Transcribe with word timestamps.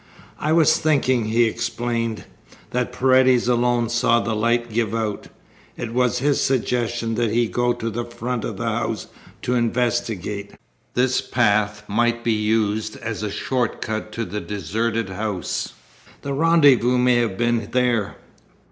"I 0.39 0.51
was 0.51 0.79
thinking," 0.79 1.25
he 1.25 1.43
explained, 1.43 2.23
"that 2.71 2.91
Paredes 2.91 3.47
alone 3.47 3.87
saw 3.89 4.19
the 4.19 4.33
light 4.35 4.73
give 4.73 4.95
out. 4.95 5.27
It 5.77 5.93
was 5.93 6.17
his 6.17 6.41
suggestion 6.41 7.13
that 7.13 7.29
he 7.29 7.47
go 7.47 7.71
to 7.73 7.87
the 7.87 8.05
front 8.05 8.43
of 8.43 8.57
the 8.57 8.65
house 8.65 9.05
to 9.43 9.53
investigate. 9.53 10.55
This 10.95 11.21
path 11.21 11.83
might 11.87 12.23
be 12.23 12.33
used 12.33 12.97
as 12.97 13.21
a 13.21 13.29
short 13.29 13.79
cut 13.79 14.11
to 14.13 14.25
the 14.25 14.41
deserted 14.41 15.09
house. 15.09 15.73
The 16.23 16.33
rendezvous 16.33 16.97
may 16.97 17.17
have 17.17 17.37
been 17.37 17.69
there." 17.69 18.15